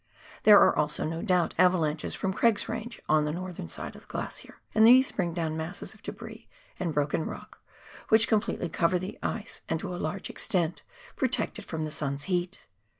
There 0.45 0.59
are 0.59 0.75
also, 0.75 1.05
no 1.05 1.21
doubt, 1.21 1.53
avalanches 1.59 2.15
from 2.15 2.33
Craig's 2.33 2.67
Range 2.67 2.99
on 3.07 3.23
the 3.25 3.31
northern 3.31 3.67
side 3.67 3.95
of 3.95 4.01
the 4.01 4.07
glacier, 4.07 4.59
and 4.73 4.87
these 4.87 5.11
bring 5.11 5.31
down 5.31 5.55
masses 5.55 5.93
of 5.93 6.01
debris 6.01 6.47
and 6.79 6.91
broken 6.91 7.23
rock 7.23 7.59
which 8.09 8.27
completely 8.27 8.67
cover 8.67 8.97
the 8.97 9.19
ice, 9.21 9.61
and 9.69 9.79
to 9.79 9.93
a 9.95 10.01
large 10.01 10.27
extent 10.31 10.81
protect 11.15 11.59
it 11.59 11.65
from 11.65 11.85
the 11.85 11.91
sun's 11.91 12.23
heat. 12.23 12.65